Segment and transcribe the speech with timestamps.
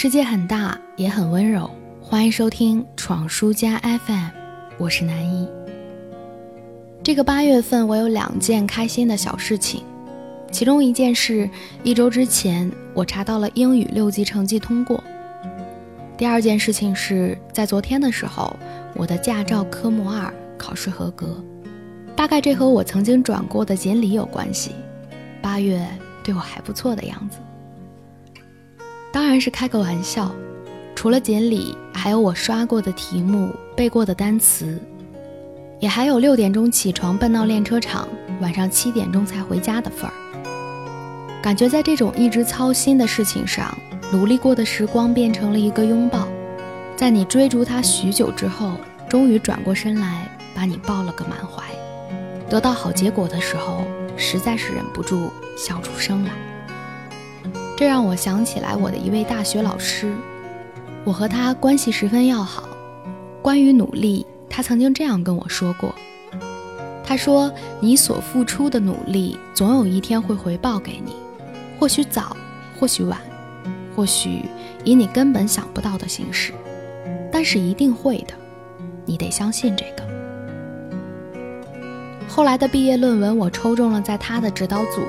[0.00, 1.68] 世界很大，也很温柔。
[2.00, 4.28] 欢迎收听闯书家 FM，
[4.78, 5.48] 我是南一。
[7.02, 9.82] 这个八月份，我有两件开心的小事情。
[10.52, 11.50] 其中一件事，
[11.82, 15.02] 一周之前我查到了英语六级成绩通过。
[16.16, 18.54] 第二件事情是在昨天的时候，
[18.94, 21.42] 我的驾照科目二考试合格。
[22.14, 24.70] 大概这和我曾经转过的锦鲤有关系。
[25.42, 25.84] 八月
[26.22, 27.38] 对我还不错的样子。
[29.12, 30.30] 当然是开个玩笑，
[30.94, 34.78] 除了锦鲤，还有我刷过的题目、背过的单词，
[35.80, 38.06] 也还有六点钟起床奔到练车场，
[38.40, 40.12] 晚上七点钟才回家的份儿。
[41.40, 43.76] 感觉在这种一直操心的事情上，
[44.12, 46.28] 努力过的时光变成了一个拥抱，
[46.96, 48.72] 在你追逐它许久之后，
[49.08, 51.64] 终于转过身来把你抱了个满怀。
[52.50, 53.84] 得到好结果的时候，
[54.16, 56.30] 实在是忍不住笑出声来。
[57.78, 60.12] 这让我想起来我的一位大学老师，
[61.04, 62.68] 我和他关系十分要好。
[63.40, 65.94] 关于努力，他曾经这样跟我说过
[67.06, 71.14] ：“他说，你所付出的努力，总有一天会回报给你，
[71.78, 72.36] 或许早，
[72.80, 73.16] 或许晚，
[73.94, 74.42] 或许
[74.82, 76.52] 以你根本想不到的形式，
[77.30, 78.34] 但是一定会的，
[79.06, 80.02] 你得相信这个。”
[82.26, 85.02] 后来的毕业论文，我抽中了在他的指导组。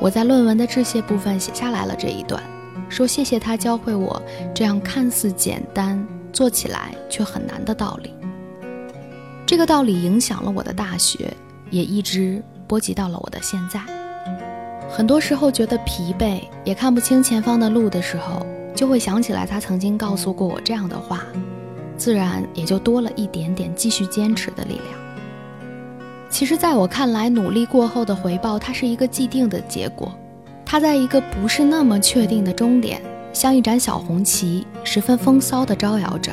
[0.00, 2.42] 我在论文的致谢部分写下来了这一段，
[2.88, 4.20] 说谢谢他教会我
[4.54, 8.14] 这样看似简单，做起来却很难的道理。
[9.44, 11.32] 这个道理影响了我的大学，
[11.70, 13.80] 也一直波及到了我的现在。
[14.88, 21.24] 很多时候觉得疲惫，也看不清前方的路的时候，就会想起来他曾经告诉过我这样的话，
[21.96, 25.07] 自然也就多了一点点继续坚持的力量。
[26.30, 30.12] 其实，在我看来，努力过后的回报，它是一个既定的结果，
[30.64, 33.00] 它在一个不是那么确定的终点，
[33.32, 36.32] 像一盏小红旗，十分风骚地招摇着，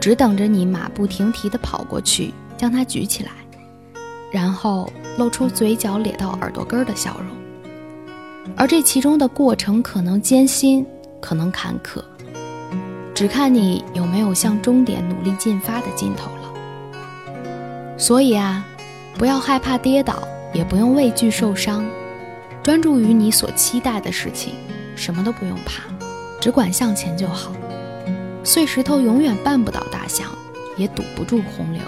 [0.00, 3.30] 只等着你马不停蹄地跑过去，将它举起来，
[4.32, 7.28] 然后露出嘴角咧到耳朵根的笑容。
[8.56, 10.84] 而这其中的过程可能艰辛，
[11.20, 12.02] 可能坎坷，
[13.14, 16.52] 只看你有没有向终点努力进发的劲头了。
[17.96, 18.66] 所以啊。
[19.18, 21.84] 不要害怕跌倒，也不用畏惧受伤，
[22.62, 24.54] 专注于你所期待的事情，
[24.96, 25.84] 什么都不用怕，
[26.40, 27.52] 只管向前就好。
[28.44, 30.26] 碎石头永远绊不倒大象，
[30.76, 31.80] 也堵不住洪流。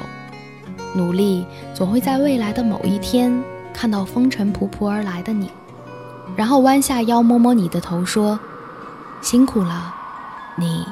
[0.95, 3.43] 努力总会在未来的某一天
[3.73, 5.51] 看到风尘仆仆而来的你，
[6.37, 8.39] 然后弯下腰摸摸你的头，说
[9.21, 9.93] ：“辛苦了，
[10.57, 10.87] 你